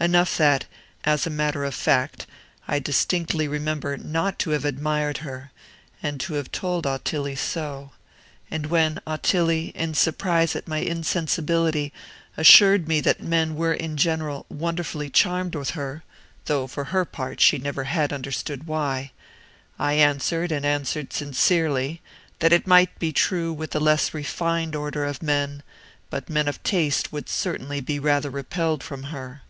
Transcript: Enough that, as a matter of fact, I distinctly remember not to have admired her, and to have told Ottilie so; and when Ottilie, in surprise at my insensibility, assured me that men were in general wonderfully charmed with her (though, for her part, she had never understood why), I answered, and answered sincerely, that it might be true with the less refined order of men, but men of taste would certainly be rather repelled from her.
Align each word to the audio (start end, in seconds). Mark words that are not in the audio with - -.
Enough 0.00 0.36
that, 0.38 0.64
as 1.04 1.24
a 1.24 1.30
matter 1.30 1.62
of 1.64 1.74
fact, 1.74 2.26
I 2.68 2.78
distinctly 2.80 3.46
remember 3.48 3.96
not 3.96 4.38
to 4.40 4.50
have 4.50 4.64
admired 4.64 5.18
her, 5.18 5.52
and 6.02 6.20
to 6.20 6.34
have 6.34 6.50
told 6.52 6.84
Ottilie 6.84 7.36
so; 7.36 7.92
and 8.50 8.66
when 8.66 9.00
Ottilie, 9.06 9.68
in 9.68 9.94
surprise 9.94 10.54
at 10.56 10.66
my 10.68 10.78
insensibility, 10.78 11.90
assured 12.36 12.86
me 12.88 13.00
that 13.02 13.22
men 13.22 13.54
were 13.54 13.72
in 13.72 13.96
general 13.96 14.44
wonderfully 14.50 15.08
charmed 15.08 15.54
with 15.54 15.70
her 15.70 16.02
(though, 16.46 16.66
for 16.66 16.86
her 16.86 17.04
part, 17.04 17.40
she 17.40 17.56
had 17.56 17.62
never 17.62 17.86
understood 17.86 18.66
why), 18.66 19.12
I 19.78 19.92
answered, 19.94 20.50
and 20.52 20.66
answered 20.66 21.12
sincerely, 21.14 22.02
that 22.40 22.52
it 22.52 22.66
might 22.66 22.98
be 22.98 23.12
true 23.12 23.52
with 23.52 23.70
the 23.70 23.80
less 23.80 24.12
refined 24.12 24.74
order 24.74 25.04
of 25.04 25.22
men, 25.22 25.62
but 26.10 26.28
men 26.28 26.48
of 26.48 26.60
taste 26.64 27.12
would 27.12 27.28
certainly 27.28 27.80
be 27.80 27.98
rather 28.00 28.28
repelled 28.28 28.82
from 28.82 29.04
her. 29.04 29.40